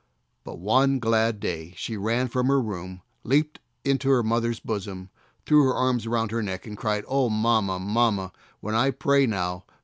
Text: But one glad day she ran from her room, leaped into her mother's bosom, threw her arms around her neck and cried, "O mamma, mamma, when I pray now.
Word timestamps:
But 0.43 0.57
one 0.57 0.97
glad 0.97 1.39
day 1.39 1.75
she 1.77 1.95
ran 1.95 2.27
from 2.27 2.47
her 2.47 2.59
room, 2.59 3.03
leaped 3.23 3.59
into 3.85 4.09
her 4.09 4.23
mother's 4.23 4.59
bosom, 4.59 5.11
threw 5.45 5.63
her 5.65 5.75
arms 5.75 6.07
around 6.07 6.31
her 6.31 6.41
neck 6.41 6.65
and 6.65 6.75
cried, 6.75 7.05
"O 7.07 7.29
mamma, 7.29 7.77
mamma, 7.77 8.31
when 8.61 8.73
I 8.73 8.89
pray 8.89 9.27
now. 9.27 9.63